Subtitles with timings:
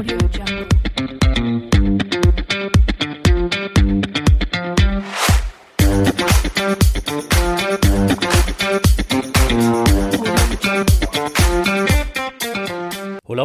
[0.00, 0.16] Hola,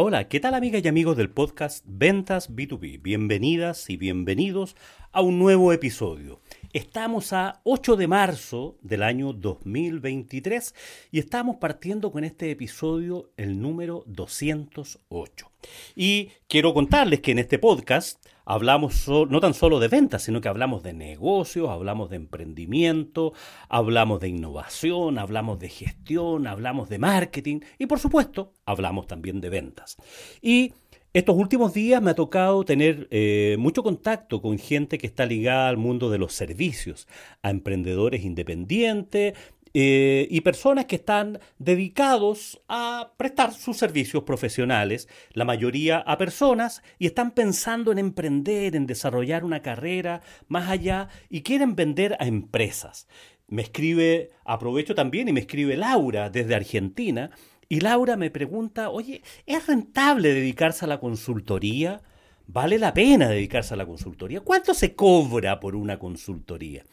[0.00, 3.02] hola, ¿qué tal amigas y amigos del podcast Ventas B2B?
[3.02, 4.76] Bienvenidas y bienvenidos
[5.12, 6.40] a un nuevo episodio.
[6.76, 10.74] Estamos a 8 de marzo del año 2023
[11.10, 15.50] y estamos partiendo con este episodio el número 208.
[15.94, 20.48] Y quiero contarles que en este podcast hablamos no tan solo de ventas, sino que
[20.48, 23.32] hablamos de negocios, hablamos de emprendimiento,
[23.70, 29.48] hablamos de innovación, hablamos de gestión, hablamos de marketing y por supuesto hablamos también de
[29.48, 29.96] ventas.
[30.42, 30.74] Y
[31.18, 35.70] estos últimos días me ha tocado tener eh, mucho contacto con gente que está ligada
[35.70, 37.08] al mundo de los servicios,
[37.40, 39.32] a emprendedores independientes,
[39.72, 46.82] eh, y personas que están dedicados a prestar sus servicios profesionales, la mayoría a personas,
[46.98, 52.26] y están pensando en emprender, en desarrollar una carrera más allá y quieren vender a
[52.26, 53.08] empresas.
[53.48, 57.30] Me escribe, aprovecho también y me escribe Laura desde Argentina,
[57.68, 62.00] y Laura me pregunta, oye, ¿es rentable dedicarse a la consultoría?
[62.46, 64.40] ¿Vale la pena dedicarse a la consultoría?
[64.40, 66.84] ¿Cuánto se cobra por una consultoría?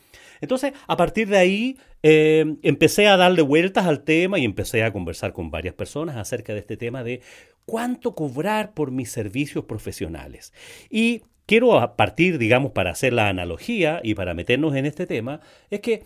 [0.42, 4.92] Entonces, a partir de ahí, eh, empecé a darle vueltas al tema y empecé a
[4.92, 7.22] conversar con varias personas acerca de este tema de
[7.66, 10.54] cuánto cobrar por mis servicios profesionales.
[10.90, 15.82] Y quiero partir, digamos, para hacer la analogía y para meternos en este tema, es
[15.82, 16.04] que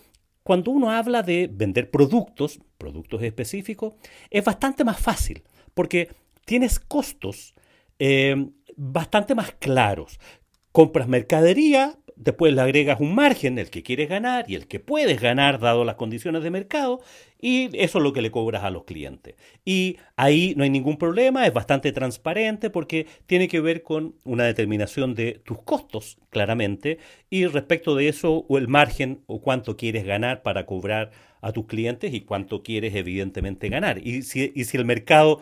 [0.48, 3.96] cuando uno habla de vender productos, productos específicos,
[4.30, 6.08] es bastante más fácil, porque
[6.46, 7.54] tienes costos
[8.00, 10.22] eh, bastante más claros.
[10.72, 15.22] Compras mercadería, después le agregas un margen, el que quieres ganar y el que puedes
[15.22, 17.00] ganar dado las condiciones de mercado,
[17.40, 19.36] y eso es lo que le cobras a los clientes.
[19.64, 24.44] Y ahí no hay ningún problema, es bastante transparente porque tiene que ver con una
[24.44, 26.98] determinación de tus costos, claramente,
[27.30, 31.12] y respecto de eso, o el margen o cuánto quieres ganar para cobrar
[31.42, 34.00] a tus clientes y cuánto quieres evidentemente ganar.
[34.06, 35.42] Y si, y si el mercado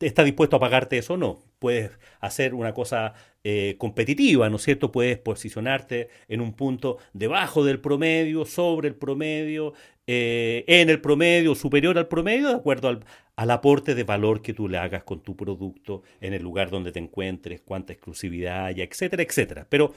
[0.00, 1.38] está dispuesto a pagarte eso o no.
[1.58, 3.14] Puedes hacer una cosa
[3.44, 4.92] eh, competitiva, ¿no es cierto?
[4.92, 9.72] Puedes posicionarte en un punto debajo del promedio, sobre el promedio,
[10.06, 13.04] eh, en el promedio, superior al promedio, de acuerdo al,
[13.36, 16.92] al aporte de valor que tú le hagas con tu producto en el lugar donde
[16.92, 19.66] te encuentres, cuánta exclusividad hay, etcétera, etcétera.
[19.68, 19.94] Pero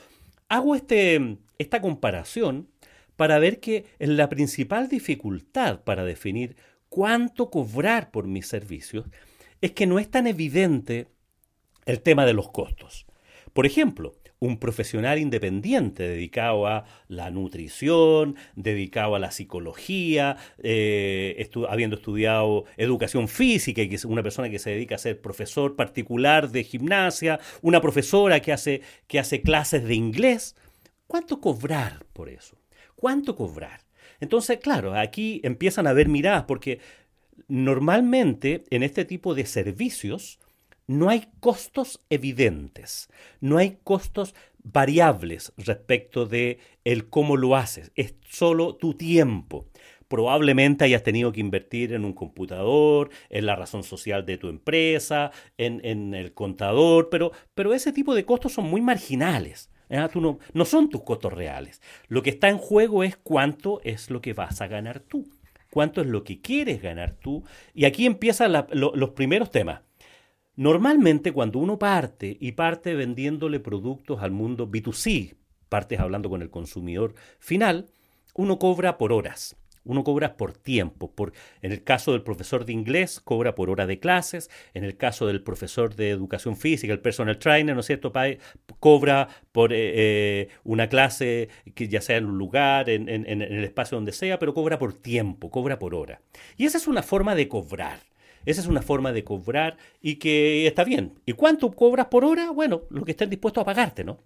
[0.47, 2.67] hago este, esta comparación
[3.16, 6.55] para ver que la principal dificultad para definir
[6.88, 9.05] cuánto cobrar por mis servicios
[9.62, 11.08] es que no es tan evidente
[11.86, 13.06] el tema de los costos.
[13.53, 21.97] Por ejemplo, un profesional independiente dedicado a la nutrición, dedicado a la psicología, eh, habiendo
[21.97, 26.64] estudiado educación física y es una persona que se dedica a ser profesor particular de
[26.64, 30.56] gimnasia, una profesora que hace, que hace clases de inglés.
[31.06, 32.58] ¿Cuánto cobrar por eso?
[32.96, 33.81] ¿Cuánto cobrar?
[34.22, 36.80] Entonces, claro, aquí empiezan a haber miradas porque
[37.49, 40.39] normalmente en este tipo de servicios
[40.87, 43.09] no hay costos evidentes,
[43.41, 44.33] no hay costos
[44.63, 49.67] variables respecto de el cómo lo haces, es solo tu tiempo.
[50.07, 55.31] Probablemente hayas tenido que invertir en un computador, en la razón social de tu empresa,
[55.57, 59.69] en, el contador, pero, pero ese tipo de costos son muy marginales.
[59.89, 61.79] no son tus costos reales.
[62.07, 65.29] Lo que está en juego es cuánto es lo que vas a ganar tú
[65.72, 67.44] cuánto es lo que quieres ganar tú.
[67.74, 69.81] Y aquí empiezan los primeros temas.
[70.56, 75.35] Normalmente cuando uno parte y parte vendiéndole productos al mundo B2C,
[75.69, 77.88] partes hablando con el consumidor final,
[78.35, 79.56] uno cobra por horas.
[79.89, 81.11] Uno cobra por tiempo.
[81.11, 84.50] Por, en el caso del profesor de inglés, cobra por hora de clases.
[84.73, 88.11] En el caso del profesor de educación física, el personal trainer, ¿no es cierto?
[88.11, 88.25] Pa
[88.79, 93.97] cobra por eh, eh, una clase que ya sea en un lugar, en el espacio
[93.97, 96.22] donde sea, pero cobra por tiempo, cobra por hora.
[96.57, 97.99] Y esa es una forma de cobrar.
[98.45, 101.19] Esa es una forma de cobrar y que está bien.
[101.25, 102.52] ¿Y cuánto cobras por hora?
[102.52, 104.23] Bueno, lo que estén dispuestos a pagarte, ¿no?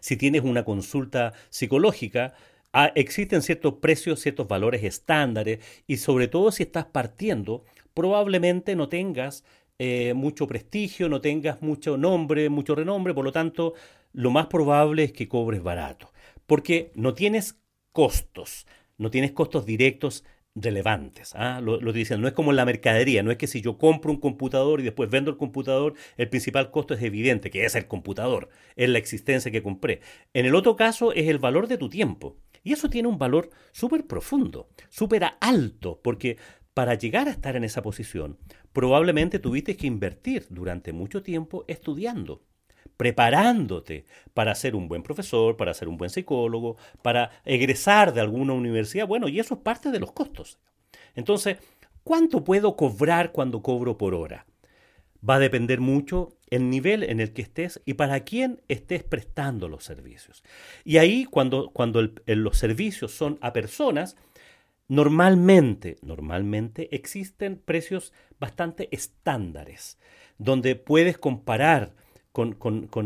[0.00, 2.34] Si tienes una consulta psicológica,
[2.72, 8.88] Ah, existen ciertos precios, ciertos valores estándares y sobre todo si estás partiendo, probablemente no
[8.88, 9.42] tengas
[9.78, 13.74] eh, mucho prestigio, no tengas mucho nombre, mucho renombre, por lo tanto,
[14.12, 16.12] lo más probable es que cobres barato,
[16.46, 17.58] porque no tienes
[17.92, 18.66] costos,
[18.98, 20.24] no tienes costos directos
[20.54, 21.34] relevantes.
[21.36, 21.60] ¿ah?
[21.62, 24.10] Lo, lo dicen, no es como en la mercadería, no es que si yo compro
[24.10, 27.86] un computador y después vendo el computador, el principal costo es evidente, que es el
[27.86, 30.00] computador, es la existencia que compré.
[30.34, 32.36] En el otro caso es el valor de tu tiempo.
[32.62, 36.36] Y eso tiene un valor súper profundo, súper alto, porque
[36.74, 38.38] para llegar a estar en esa posición,
[38.72, 42.44] probablemente tuviste que invertir durante mucho tiempo estudiando,
[42.96, 48.52] preparándote para ser un buen profesor, para ser un buen psicólogo, para egresar de alguna
[48.52, 49.08] universidad.
[49.08, 50.58] Bueno, y eso es parte de los costos.
[51.16, 51.58] Entonces,
[52.04, 54.46] ¿cuánto puedo cobrar cuando cobro por hora?
[55.26, 59.68] Va a depender mucho el nivel en el que estés y para quién estés prestando
[59.68, 60.42] los servicios.
[60.84, 64.16] Y ahí, cuando, cuando los servicios son a personas,
[64.88, 69.98] Normalmente, normalmente existen precios bastante estándares,
[70.38, 71.94] donde puedes comparar
[72.32, 72.56] con,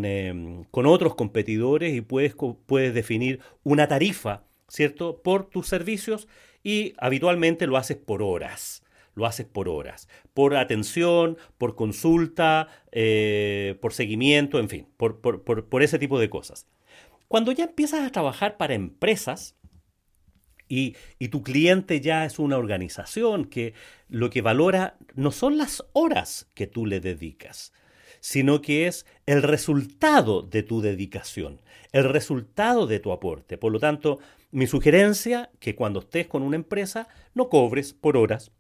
[0.05, 2.37] em, otros competidores y puedes,
[2.67, 6.29] puedes definir una tarifa, ¿cierto?, por tus servicios
[6.63, 8.82] y habitualmente lo haces por horas.
[9.15, 15.83] Lo haces por horas, por atención, por consulta, eh, por seguimiento, en fin, por, por
[15.83, 16.67] ese tipo de cosas.
[17.29, 19.57] Cuando ya empiezas a trabajar para empresas,
[20.75, 23.75] y, tu cliente ya es una organización que
[24.09, 27.75] lo que valora no son las horas que tú le dedicas,
[28.21, 31.61] sino que es el resultado de tu dedicación,
[31.93, 33.59] el resultado de tu aporte.
[33.59, 34.19] Por lo tanto,
[34.51, 38.51] mi sugerencia que cuando estés con una empresa no cobres por horas,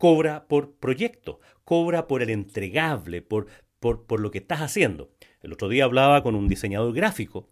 [0.00, 3.46] cobra por proyecto, cobra por el entregable, por,
[3.78, 5.12] por, lo que estás haciendo.
[5.40, 7.48] El otro día hablaba con un diseñador gráfico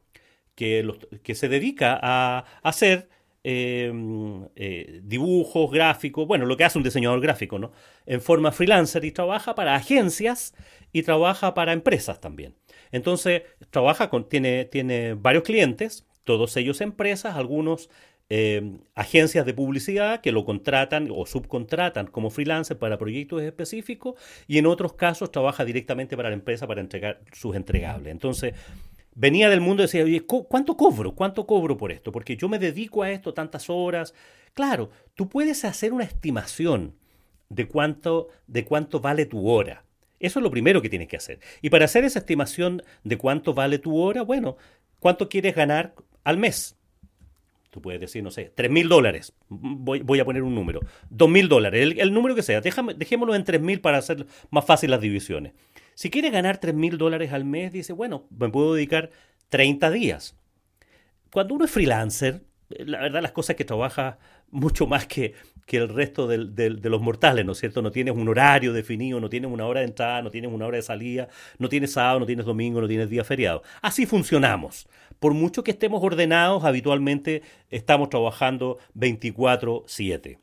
[0.56, 0.92] que,
[1.22, 3.08] que se dedica a hacer
[3.44, 7.72] Em, eh, dibujos, gráficos, bueno, lo que hace un diseñador gráfico, ¿no?
[8.04, 10.54] En forma freelancer y trabaja para agencias
[10.92, 12.56] y trabaja para empresas también.
[12.90, 17.90] Entonces, trabaja con, tiene, tiene varios clientes, todos ellos empresas, algunos
[18.28, 24.14] em, agencias de publicidad que lo contratan o subcontratan como freelancer para proyectos específicos
[24.46, 28.12] y en otros casos trabaja directamente para la empresa para entregar sus entregables.
[28.12, 28.54] Entonces,
[29.14, 31.14] venía del mundo y decía, oye, ¿cuánto cobro?
[31.14, 32.12] ¿Cuánto cobro por esto?
[32.12, 34.14] Porque yo me dedico a esto tantas horas.
[34.54, 36.94] Claro, tú puedes hacer una estimación
[37.48, 39.84] de cuánto, de cuánto vale tu hora.
[40.20, 41.40] Eso es lo primero que tienes que hacer.
[41.62, 44.56] Y para hacer esa estimación de cuánto vale tu hora, bueno,
[45.00, 46.77] ¿cuánto quieres ganar al mes?
[47.80, 49.32] Puedes decir, no sé, tres mil dólares.
[49.48, 50.80] Voy, voy, a poner un número.
[51.10, 52.60] Dos mil dólares, el, número que sea.
[52.60, 55.52] Déjame, dejémoslo en tres mil para hacer más fácil las divisiones.
[55.98, 59.10] Si quiere ganar 3 mil dólares al mes, dice, bueno, me puedo dedicar
[59.48, 60.36] 30 días.
[61.32, 64.18] Cuando uno es freelancer, la verdad las cosas que trabaja
[64.50, 65.34] mucho más que,
[65.66, 67.82] que el resto de los mortales, ¿no es cierto?
[67.82, 70.76] No tienes un horario definido, no tienes una hora de entrada, no tienes una hora
[70.76, 71.28] de salida,
[71.58, 73.62] no tienes sábado, no tienes domingo, no tienes día feriado.
[73.82, 74.88] Así funcionamos.
[75.18, 80.38] Por mucho que estemos ordenados, habitualmente estamos trabajando 24/7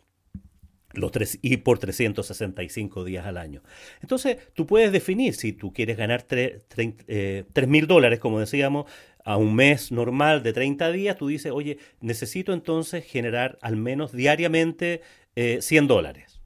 [0.98, 3.62] los tres, y por 365 días al año.
[4.01, 6.62] Entonces, tú puedes definir si tú quieres ganar 3
[7.07, 8.86] eh, mil dólares, como decíamos,
[9.24, 14.12] a un mes normal de 30 días, tú dices, oye, necesito entonces generar al menos
[14.12, 15.01] diariamente
[15.36, 16.42] 100 eh, dólares.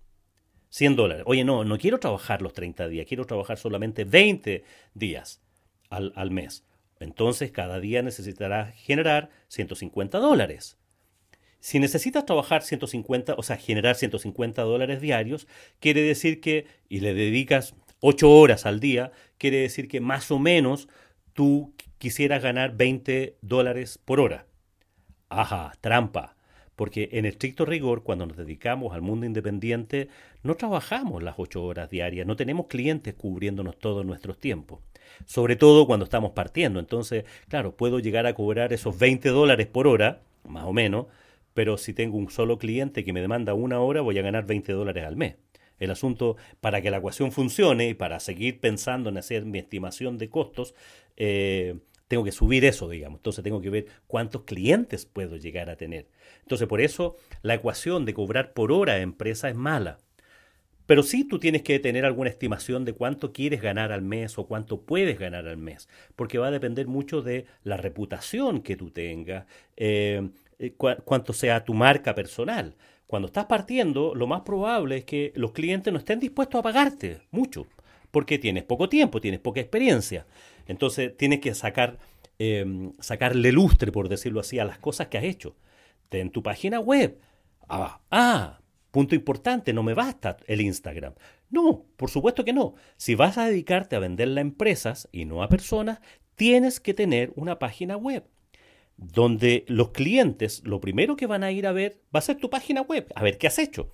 [0.69, 1.23] 100 dólares.
[1.27, 5.41] Oye, no, no quiero trabajar los 30 días, quiero trabajar solamente 20 días
[5.89, 6.63] al mes.
[6.99, 10.77] Entonces, cada día necesitarás generar 150 dólares.
[11.61, 15.47] Si necesitas trabajar 150, o sea, generar 150 dólares diarios,
[15.79, 20.39] quiere decir que, y le dedicas 8 horas al día, quiere decir que más o
[20.39, 20.87] menos
[21.33, 24.45] tú quisieras ganar 20 dólares por hora.
[25.27, 26.35] Ajá, trampa.
[26.75, 30.07] Porque en estricto rigor, cuando nos dedicamos al mundo independiente,
[30.43, 34.79] no trabajamos las 8 horas diarias, no tenemos clientes cubriéndonos todos nuestros tiempos.
[35.25, 36.79] Sobre todo cuando estamos partiendo.
[36.79, 41.07] Entonces, claro, puedo llegar a cobrar esos 20 dólares por hora, más o menos,
[41.53, 44.71] pero si tengo un solo cliente que me demanda una hora, voy a ganar 20
[44.73, 45.35] dólares al mes.
[45.79, 50.17] El asunto, para que la ecuación funcione y para seguir pensando en hacer mi estimación
[50.17, 50.75] de costos,
[51.15, 51.75] eh,
[52.09, 53.19] tengo que subir eso, digamos.
[53.19, 56.07] Entonces tengo que ver cuántos clientes puedo llegar a tener.
[56.41, 59.99] Entonces por eso la ecuación de cobrar por hora a empresa es mala.
[60.89, 64.47] Pero sí tú tienes que tener alguna estimación de cuánto quieres ganar al mes o
[64.47, 68.89] cuánto puedes ganar al mes, porque va a depender mucho de la reputación que tú
[68.89, 69.45] tengas,
[69.77, 70.27] eh,
[70.57, 72.73] eh, cuánto sea tu marca personal.
[73.05, 77.21] Cuando estás partiendo, lo más probable es que los clientes no estén dispuestos a pagarte
[77.29, 77.67] mucho,
[78.09, 80.25] porque tienes poco tiempo, tienes poca experiencia.
[80.65, 81.99] Entonces tienes que sacar,
[82.39, 85.55] em, sacarle lustre, por decirlo así, a las cosas que has hecho.
[86.09, 87.19] En tu página web.
[87.67, 88.59] Ah, ah,
[88.91, 91.13] punto importante, no me basta el Instagram.
[91.49, 92.75] No, por supuesto que no.
[92.97, 95.99] Si vas a dedicarte a venderle a empresas y no a personas,
[96.35, 98.23] tienes que tener una página web
[98.99, 102.49] donde los clientes lo primero que van a ir a ver va a ser tu
[102.49, 103.89] página web, a ver qué has hecho.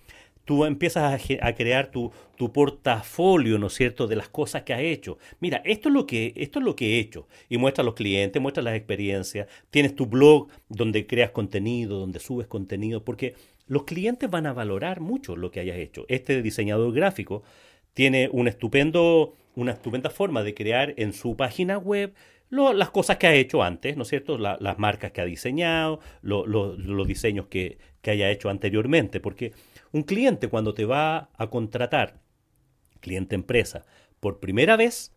[0.46, 4.82] Tú empiezas a, crear tu, tu, portafolio, ¿no es cierto?, de las cosas que has
[4.82, 5.18] hecho.
[5.40, 7.28] Mira, esto es lo que, esto es lo que he hecho.
[7.50, 9.48] Y muestra a los clientes, muestra las experiencias.
[9.72, 13.34] Tienes tu blog donde creas contenido, donde subes contenido, porque
[13.68, 16.06] los clientes van a valorar mucho lo que hayas hecho.
[16.08, 17.44] Este diseñador gráfico
[17.94, 22.14] tiene estupendo, una estupenda forma de crear en su página web
[22.50, 24.38] las cosas que ha hecho antes, ¿no es cierto?
[24.38, 29.20] las marcas que ha diseñado, los diseños que, que haya hecho anteriormente.
[29.20, 29.54] Porque
[29.92, 32.20] un cliente cuando te va a contratar,
[33.00, 33.86] cliente empresa,
[34.20, 35.14] por primera vez,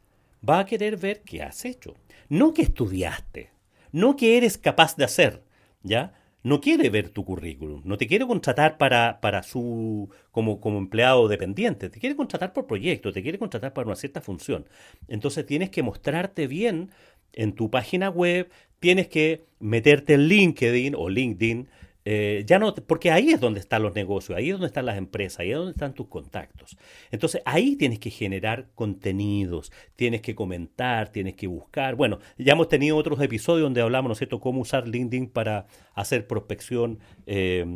[0.49, 1.95] va a querer ver qué has hecho.
[2.29, 3.51] No que estudiaste,
[3.93, 5.43] no que eres capaz de hacer,
[5.83, 6.13] ¿ya?
[6.43, 11.27] No quiere ver tu currículum, no te quiere contratar para, para su como, como empleado
[11.29, 14.67] dependiente, te quiere contratar por proyecto, te quiere contratar para una cierta función.
[15.09, 16.91] Entonces tienes que mostrarte bien
[17.33, 21.69] en tu página web, tienes que meterte en LinkedIn o LinkedIn,
[22.11, 24.97] eh, ya no, porque ahí es donde están los negocios, ahí es donde están las
[24.97, 26.79] empresas, ahí es donde están tus contactos.
[27.11, 31.97] Entonces ahí tienes que generar contenidos, tienes que comentar, tienes que buscar.
[31.97, 35.67] Bueno, ya hemos tenido otros episodios donde hablamos, ¿no es cierto?, cómo usar LinkedIn para
[35.93, 37.67] hacer prospección eh,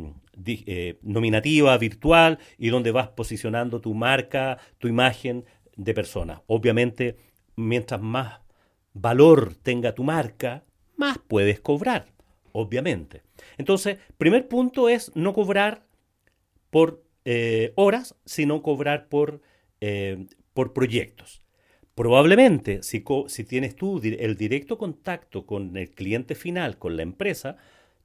[0.47, 6.41] eh, nominativa, virtual, y donde vas posicionando tu marca, tu imagen de persona.
[6.47, 7.17] Obviamente,
[7.55, 8.39] mientras más
[8.93, 10.63] valor tenga tu marca,
[10.97, 12.12] más puedes cobrar,
[12.53, 13.23] obviamente.
[13.57, 15.85] Entonces, primer punto es no cobrar
[16.69, 19.41] por eh, horas, sino cobrar por,
[19.81, 21.41] eh, por proyectos.
[21.95, 27.57] Probablemente, si, si tienes tú el directo contacto con el cliente final, con la empresa,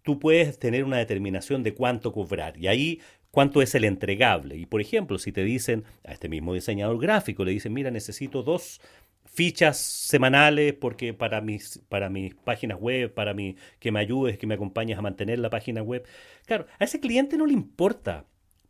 [0.02, 2.58] tú puedes tener una determinación de cuánto cobrar.
[2.58, 3.00] Y ahí
[3.30, 4.56] cuánto es el entregable.
[4.56, 8.42] Y por ejemplo, si te dicen a este mismo diseñador gráfico, le dicen, mira, necesito
[8.42, 8.80] dos
[9.30, 14.46] fichas semanales porque para mis, para mis páginas web, para mi, que me ayudes, que
[14.46, 16.04] me acompañes a mantener la página web.
[16.46, 18.24] Claro, a ese cliente no le importa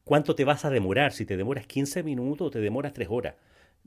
[0.04, 3.34] cuánto te vas a demorar, si te demoras 15 minutos o te demoras 3 horas.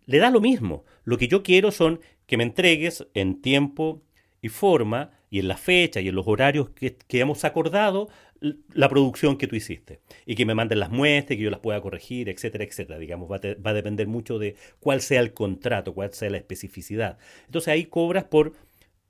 [0.05, 0.85] Le da lo mismo.
[1.03, 4.01] Lo que yo quiero son que me entregues en tiempo
[4.41, 8.09] y forma y en la fecha y en los horarios que, hemos acordado
[8.41, 11.79] la producción que tú hiciste y que me manden las muestras, que yo las pueda
[11.79, 12.99] corregir, etcétera, etcétera.
[12.99, 16.37] Digamos, va a, va a depender mucho de cuál sea el contrato, cuál sea la
[16.37, 17.17] especificidad.
[17.45, 18.53] Entonces ahí cobras por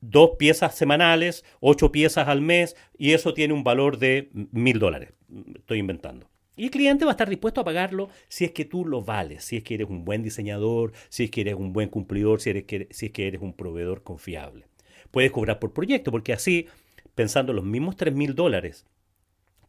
[0.02, 5.14] dos piezas semanales, ocho piezas al mes y eso tiene un valor de mil dólares.
[5.56, 6.28] Estoy inventando.
[6.58, 9.46] Y el cliente va a estar dispuesto a pagarlo si es que tú lo vales,
[9.46, 12.50] si es que eres un buen diseñador, si es que eres un buen cumplidor, si,
[12.50, 14.66] eres si es que eres un proveedor confiable.
[15.12, 16.68] Puedes cobrar por proyecto, porque así,
[17.16, 18.86] pensando los mismos tres mil dólares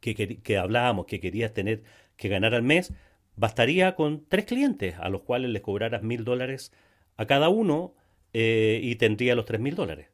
[0.02, 1.84] que, hablábamos que querías tener
[2.16, 2.92] que ganar al mes,
[3.36, 6.72] bastaría con tres clientes a los cuales les cobraras mil dólares
[7.16, 7.94] a cada uno
[8.32, 10.08] eh, y tendría los tres mil dólares.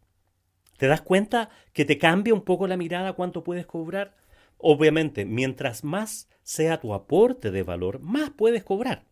[0.76, 4.14] ¿Te das cuenta que te cambia un poco la mirada cuánto puedes cobrar?
[4.58, 9.04] Obviamente, mientras más sea tu aporte de valor, más puedes cobrar.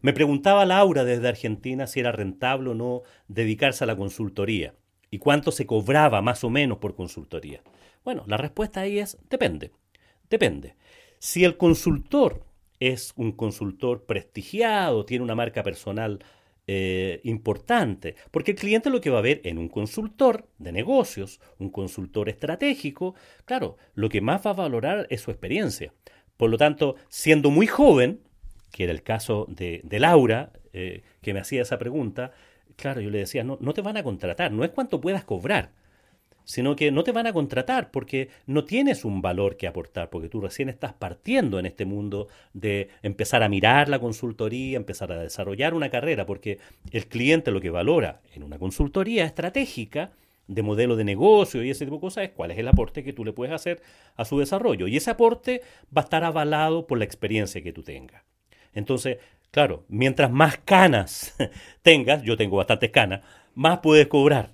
[0.00, 4.74] Me preguntaba Laura desde Argentina si era rentable o no dedicarse a la consultoría
[5.10, 7.62] y cuánto se cobraba más o menos por consultoría.
[8.04, 9.72] Bueno, la respuesta ahí es depende.
[10.30, 10.76] Depende.
[11.18, 12.44] Si el consultor
[12.78, 16.24] es un consultor prestigiado, tiene una marca personal
[16.66, 21.40] eh, importante, porque el cliente lo que va a ver en un consultor de negocios,
[21.58, 25.92] un consultor estratégico, claro, lo que más va a valorar es su experiencia.
[26.36, 28.20] Por lo tanto, siendo muy joven,
[28.72, 32.32] que era el caso de, Laura, eh, que me hacía esa pregunta,
[32.76, 35.72] claro, yo le decía, no, no te van a contratar, no es cuánto puedas cobrar,
[36.50, 40.28] sino que no te van a contratar porque no tienes un valor que aportar, porque
[40.28, 45.22] tú recién estás partiendo en este mundo de empezar a mirar la consultoría, empezar a
[45.22, 46.58] desarrollar una carrera, porque
[46.90, 50.10] el cliente lo que valora en una consultoría estratégica
[50.48, 53.12] de modelo de negocio y ese tipo de cosas es cuál es el aporte que
[53.12, 53.80] tú le puedes hacer
[54.16, 54.88] a su desarrollo.
[54.88, 55.62] Y ese aporte
[55.96, 58.24] va a estar avalado por la experiencia que tú tengas.
[58.74, 59.18] Entonces,
[59.52, 61.36] claro, mientras más canas
[61.82, 63.20] tengas, yo tengo bastantes canas,
[63.54, 64.50] más puedes cobrar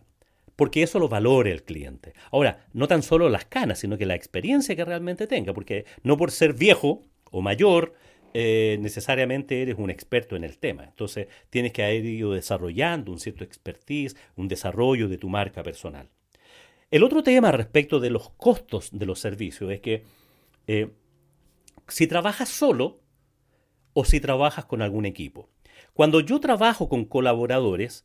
[0.57, 2.15] porque eso lo valore el cliente.
[2.33, 6.17] Ahora, no tan solo las canas, sino que la experiencia que realmente tenga, porque no
[6.17, 7.95] por ser viejo o mayor,
[8.35, 10.85] eh, necesariamente eres un experto en el tema.
[10.85, 16.09] Entonces, tienes que haber ido desarrollando un cierto expertise, un desarrollo de tu marca personal.
[16.91, 20.05] El otro tema respecto de los costos de los servicios es que
[20.67, 20.91] eh,
[21.89, 23.01] si trabajas solo
[23.93, 25.49] o si trabajas con algún equipo.
[25.95, 28.05] Cuando yo trabajo con colaboradores,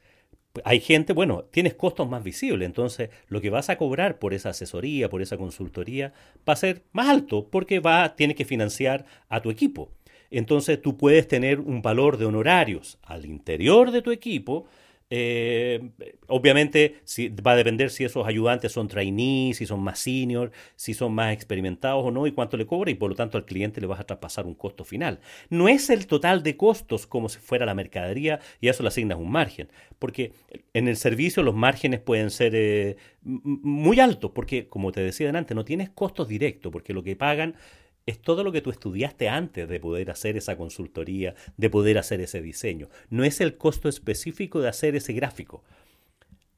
[0.63, 4.49] hay gente, bueno, tienes costos más visibles, entonces lo que vas a cobrar por esa
[4.49, 6.13] asesoría, por esa consultoría,
[6.47, 9.91] va a ser más alto porque va, tienes que financiar a tu equipo.
[10.29, 14.65] Entonces tú puedes tener un valor de honorarios al interior de tu equipo
[15.13, 15.91] eh,
[16.27, 17.01] obviamente
[17.45, 21.33] va a depender si esos ayudantes son trainees, si son más senior, si son más
[21.33, 23.99] experimentados o no y cuánto le cobra y por lo tanto al cliente le vas
[23.99, 25.19] a traspasar un costo final.
[25.49, 28.87] No es el total de costos como si fuera la mercadería y a eso le
[28.87, 29.67] asignas un margen,
[29.99, 30.31] porque
[30.73, 35.55] en el servicio los márgenes pueden ser eh, muy altos porque como te decía antes
[35.55, 37.55] no tienes costos directos porque lo que pagan
[38.05, 42.21] es todo lo que tú estudiaste antes de poder hacer esa consultoría, de poder hacer
[42.21, 42.89] ese diseño.
[43.09, 45.63] No es el costo específico de hacer ese gráfico.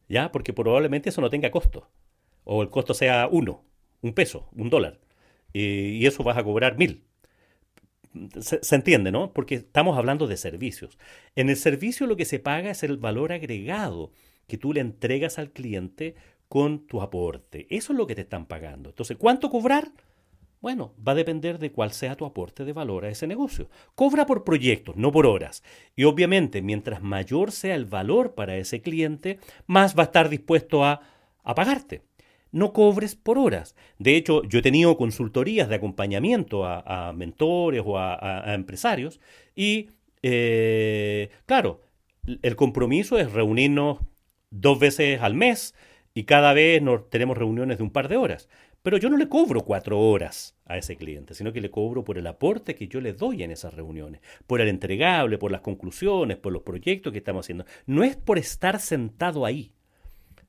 [0.07, 0.31] ¿Ya?
[0.31, 1.89] Porque probablemente eso no tenga costo.
[2.43, 3.63] O el costo sea uno,
[4.01, 4.99] un peso, un dólar.
[5.53, 7.03] y eso vas a cobrar mil.
[8.39, 9.33] Se, se, entiende, ¿no?
[9.33, 10.97] Porque estamos hablando de servicios.
[11.35, 14.11] En el servicio lo que se paga es el valor agregado
[14.47, 16.15] que tú le entregas al cliente
[16.47, 17.65] con tu aporte.
[17.69, 18.89] Eso es lo que te están pagando.
[18.89, 19.91] Entonces, ¿cuánto cobrar?
[20.63, 23.69] Bueno, va a depender de cuál sea tu aporte de valor a ese negocio.
[23.95, 25.61] Cobra por proyectos, no por horas.
[25.93, 30.85] Y obviamente, mientras mayor sea el valor para ese cliente, más va a estar dispuesto
[30.85, 31.01] a,
[31.43, 32.03] a pagarte.
[32.53, 33.75] No cobres por horas.
[33.99, 39.19] De hecho, yo he tenido consultorías de acompañamiento a, mentores o a, a empresarios
[39.57, 39.89] y,
[40.21, 41.81] eh, claro,
[42.41, 43.99] el compromiso es reunirnos
[44.49, 45.75] dos veces al mes
[46.13, 48.47] y cada vez nos, tenemos reuniones de un par de horas.
[48.83, 52.17] Pero yo no le cobro cuatro horas a ese cliente, sino que le cobro por
[52.17, 56.37] el aporte que yo le doy en esas reuniones, por el entregable, por las conclusiones,
[56.37, 57.65] por los proyectos que estamos haciendo.
[57.85, 59.73] No es por estar sentado ahí,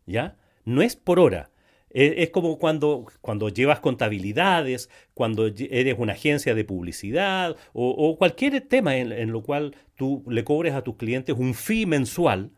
[0.04, 0.36] ¿ya?
[0.64, 1.50] No es por hora.
[1.90, 8.60] Es, como cuando, cuando llevas contabilidades, cuando eres una agencia de publicidad o, o cualquier
[8.62, 12.50] tema en, en, lo cual tú le cobres a tus clientes un fee mensual.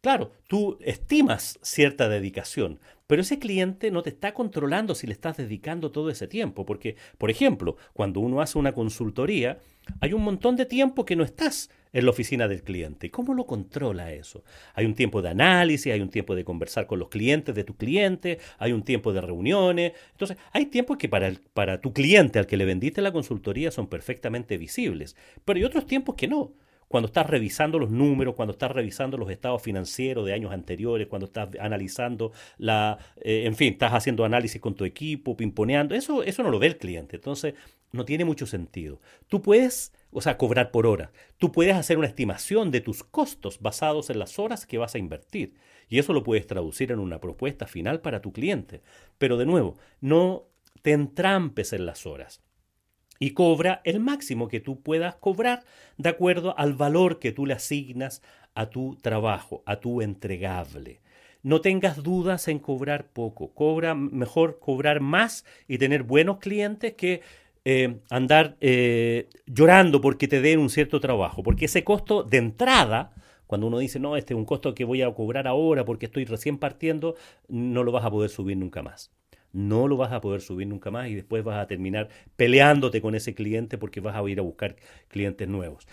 [0.00, 5.36] Claro, tú estimas cierta dedicación, pero ese cliente no te está controlando si le estás
[5.36, 9.58] dedicando todo ese tiempo, porque, por ejemplo, cuando uno hace una consultoría,
[10.00, 13.10] hay un montón de tiempo que no estás en la oficina del cliente.
[13.10, 14.42] ¿Cómo lo controla eso?
[14.74, 17.76] Hay un tiempo de análisis, hay un tiempo de conversar con los clientes de tu
[17.76, 19.92] cliente, hay un tiempo de reuniones.
[20.12, 23.70] Entonces, hay tiempos que para, el, para tu cliente al que le vendiste la consultoría
[23.70, 26.52] son perfectamente visibles, pero hay otros tiempos que no
[26.94, 31.26] cuando estás revisando los números, cuando estás revisando los estados financieros de años anteriores, cuando
[31.26, 36.44] estás analizando la, eh, en fin, estás haciendo análisis con tu equipo, pimponeando, eso, eso
[36.44, 37.16] no lo ve el cliente.
[37.16, 37.54] Entonces,
[37.90, 39.00] no tiene mucho sentido.
[39.26, 41.10] Tú puedes, o sea, cobrar por hora.
[41.38, 44.98] Tú puedes hacer una estimación de tus costos basados en las horas que vas a
[44.98, 45.54] invertir.
[45.88, 48.82] Y eso lo puedes traducir en una propuesta final para tu cliente.
[49.18, 50.44] Pero de nuevo, no
[50.82, 52.40] te entrampes en las horas
[53.24, 55.64] y cobra el máximo que tú puedas cobrar
[55.96, 58.20] de acuerdo al valor que tú le asignas
[58.54, 61.00] a tu trabajo, a tu entregable.
[61.42, 63.54] No tengas dudas en cobrar poco.
[63.54, 67.22] Cobra mejor cobrar más y tener buenos clientes que
[67.64, 71.42] eh, andar eh, llorando porque te den un cierto trabajo.
[71.42, 73.14] Porque ese costo de entrada,
[73.46, 76.26] cuando uno dice, no, este es un costo que voy a cobrar ahora porque estoy
[76.26, 77.14] recién partiendo,
[77.48, 79.10] no lo vas a poder subir nunca más
[79.54, 83.14] no lo vas a poder subir nunca más y después vas a terminar peleándote con
[83.14, 84.76] ese cliente porque vas a ir a buscar
[85.08, 85.86] clientes nuevos.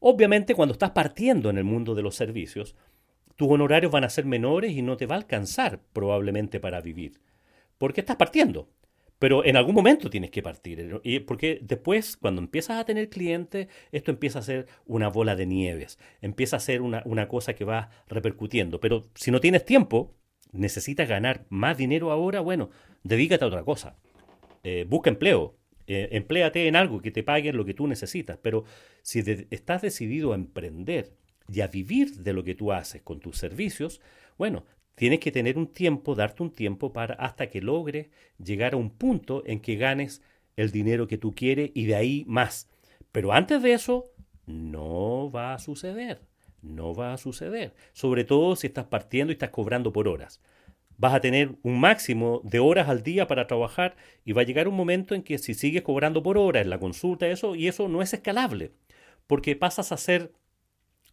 [0.00, 2.74] Obviamente cuando estás partiendo en el mundo de los servicios,
[3.36, 7.20] tus honorarios van a ser menores y no te va a alcanzar probablemente para vivir,
[7.78, 8.68] porque estás partiendo.
[9.18, 14.10] Pero en algún momento tienes que partir, porque después, cuando empiezas a tener clientes, esto
[14.10, 17.90] empieza a ser una bola de nieves, empieza a ser una, una cosa que va
[18.08, 18.80] repercutiendo.
[18.80, 20.16] Pero si no tienes tiempo,
[20.52, 22.70] necesitas ganar más dinero ahora, bueno,
[23.02, 23.96] dedícate a otra cosa.
[24.62, 28.38] Eh, busca empleo, eh, empléate en algo que te paguen lo que tú necesitas.
[28.40, 28.64] Pero
[29.02, 31.12] si estás decidido a emprender
[31.48, 34.00] y a vivir de lo que tú haces con tus servicios,
[34.38, 38.08] bueno, tienes que tener un tiempo, darte un tiempo para hasta que logres
[38.42, 40.22] llegar a un punto en que ganes
[40.56, 42.68] el dinero que tú quieres y de ahí más.
[43.10, 44.12] Pero antes de eso,
[44.46, 46.20] no va a suceder.
[46.62, 47.74] No va a suceder.
[47.92, 50.40] Sobre todo si estás partiendo y estás cobrando por horas
[51.02, 54.68] vas a tener un máximo de horas al día para trabajar y va a llegar
[54.68, 57.88] un momento en que si sigues cobrando por hora en la consulta, eso, y eso
[57.88, 58.70] no es escalable,
[59.26, 60.32] porque pasas a ser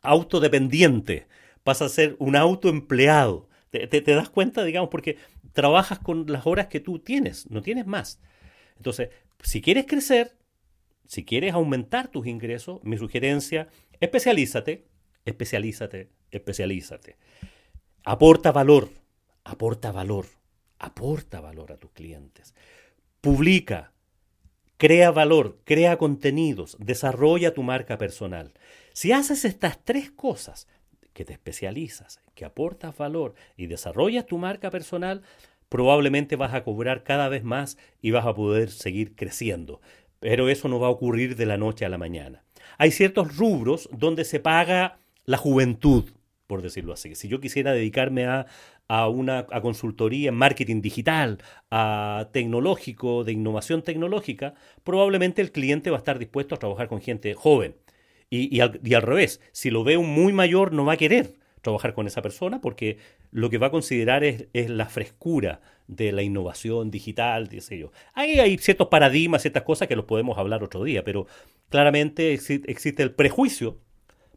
[0.04, 1.28] autodependiente,
[1.64, 3.50] pasas a ser un autoempleado.
[3.72, 5.18] Te, te, te das cuenta, digamos, porque
[5.54, 8.20] trabajas con las horas que tú tienes, no tienes más.
[8.78, 9.10] Entonces,
[9.42, 10.36] si quieres crecer,
[11.08, 13.68] si quieres aumentar tus ingresos, mi sugerencia,
[14.00, 14.86] especialízate,
[15.30, 17.18] especialízate, especialízate.
[18.04, 18.89] Aporta valor,
[19.44, 20.26] aporta valor,
[20.78, 22.54] aporta valor a tus clientes.
[23.22, 23.94] Publica,
[24.78, 28.54] crea valor, crea contenidos, desarrolla tu marca personal.
[28.94, 30.68] Si haces estas tres cosas,
[31.13, 35.22] que te especializas, que aportas valor y desarrollas tu marca personal,
[35.68, 39.82] probablemente vas a cobrar cada vez más y vas a poder seguir creciendo.
[40.22, 42.44] Pero eso no va a ocurrir de la noche a la mañana.
[42.78, 44.99] Hay ciertos rubros donde se paga
[45.30, 46.06] la juventud,
[46.48, 47.13] por decirlo así.
[47.13, 48.48] Si yo quisiera dedicarme a,
[48.88, 51.38] a una a consultoría en marketing digital,
[51.70, 57.00] a tecnológico, de innovación tecnológica, probablemente el cliente va a estar dispuesto a trabajar con
[57.00, 57.76] gente joven.
[58.32, 60.98] Y, y, al, y al, revés, si lo ve un muy mayor, no va a
[60.98, 62.98] querer, trabajar con esa persona porque
[63.32, 67.92] lo que va a considerar es, la frescura de la innovación digital, dice yo.
[68.15, 71.28] Ahí hay ciertos paradigmas, ciertas cosas que los podemos hablar otro día, pero
[71.70, 73.78] claramente existe el prejuicio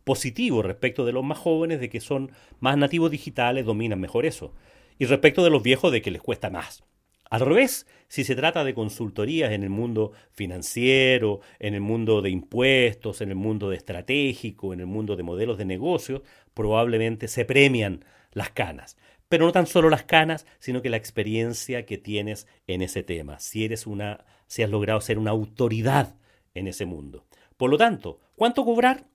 [0.04, 4.54] positivo respecto de los más jóvenes de que son más nativos digitales, dominan mejor eso.
[4.98, 6.84] Y respecto de los viejos de que les cuesta más.
[7.30, 12.28] Al revés, si se trata de consultorías en el mundo financiero, en el mundo de
[12.28, 17.46] impuestos, en el mundo de estratégico, en el mundo de modelos de negocio, probablemente se
[17.46, 18.98] premian las canas.
[19.30, 23.38] Pero no tan solo las canas, sino que la experiencia que tienes en ese tema,
[23.40, 26.14] si eres una si has logrado ser una autoridad
[26.52, 27.24] en ese mundo.
[27.56, 29.06] Por lo tanto, ¿cuánto cobrar?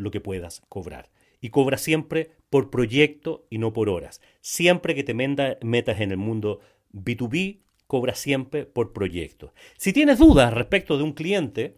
[0.00, 1.10] Lo que puedas cobrar.
[1.42, 4.20] Y cobra siempre por proyecto y no por horas.
[4.40, 6.60] Siempre que te metas en el mundo
[6.92, 9.52] B2B cobra siempre por proyecto.
[9.76, 11.76] Si tienes dudas respecto de un cliente,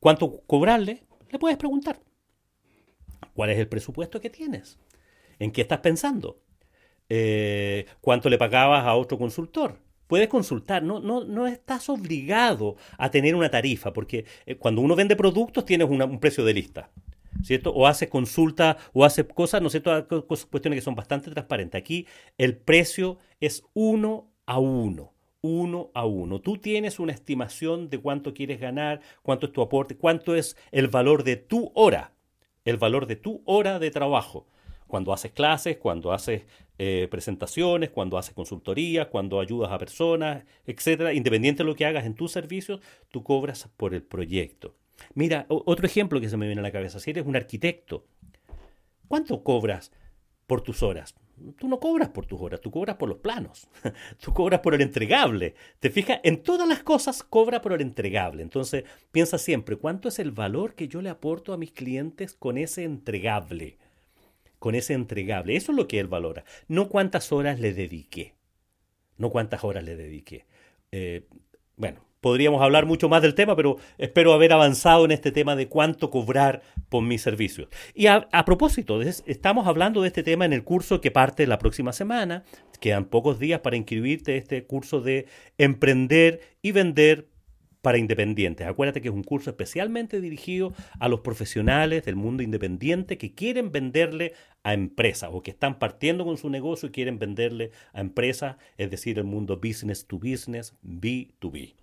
[0.00, 2.00] cuánto cobrarle, le puedes preguntar.
[3.34, 4.78] ¿Cuál es el presupuesto que tienes?
[5.38, 6.40] ¿En qué estás pensando?
[7.08, 9.78] Eh, ¿Cuánto le pagabas a otro consultor?
[10.06, 14.96] Puedes consultar, no, no, no estás obligado a tener una tarifa, porque eh, cuando uno
[14.96, 16.90] vende productos tienes un precio de lista.
[17.42, 17.72] ¿Cierto?
[17.72, 21.78] O haces consulta o haces cosas, ¿no sé, todas cuestiones que son bastante transparentes.
[21.78, 26.40] Aquí el precio es uno a uno, uno a uno.
[26.40, 30.88] Tú tienes una estimación de cuánto quieres ganar, cuánto es tu aporte, cuánto es el
[30.88, 32.12] valor de tu hora,
[32.64, 34.46] el valor de tu hora de trabajo.
[34.86, 36.44] Cuando haces clases, cuando haces
[36.78, 42.06] eh, presentaciones, cuando haces consultorías, cuando ayudas a personas, etcétera, independiente de lo que hagas
[42.06, 44.76] en tus servicios, tú cobras por el proyecto.
[45.14, 48.06] Mira, otro ejemplo que se me viene a la cabeza, si eres un arquitecto,
[49.08, 49.92] ¿cuánto cobras
[50.46, 51.14] por tus horas?
[51.56, 53.68] Tú no cobras por tus horas, tú cobras por los planos,
[54.20, 55.54] tú cobras por el entregable.
[55.78, 58.42] Te fijas, en todas las cosas cobra por el entregable.
[58.42, 62.58] Entonces, piensa siempre, ¿cuánto es el valor que yo le aporto a mis clientes con
[62.58, 63.78] ese entregable?
[64.58, 65.54] Con ese entregable.
[65.54, 66.44] Eso es lo que él valora.
[66.66, 68.34] No cuántas horas le dediqué.
[69.16, 70.46] No cuántas horas le dediqué.
[70.90, 71.28] Eh,
[71.76, 75.68] bueno, podríamos hablar mucho más del tema, pero espero haber avanzado en este tema de
[75.68, 77.68] cuánto cobrar por mis servicios.
[77.94, 81.92] Y a, propósito, estamos hablando de este tema en el curso que parte la próxima
[81.92, 82.44] semana.
[82.80, 85.26] Quedan pocos días para inscribirte en este curso de
[85.58, 87.28] emprender y vender
[87.82, 88.66] para independientes.
[88.66, 93.72] Acuérdate que es un curso especialmente dirigido a los profesionales del mundo independiente que quieren
[93.72, 98.56] venderle a empresas o que están partiendo con su negocio y quieren venderle a empresas,
[98.76, 101.74] es decir, el mundo business to business, B2B.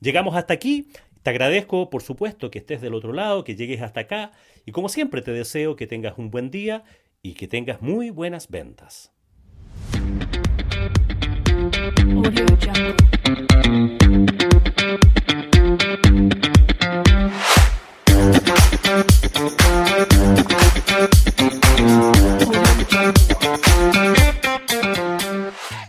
[0.00, 0.88] Llegamos hasta aquí.
[1.22, 4.32] Te agradezco, por supuesto, que estés del otro lado, que llegues hasta acá.
[4.64, 6.84] Y como siempre, te deseo que tengas un buen día
[7.22, 9.12] y que tengas muy buenas ventas.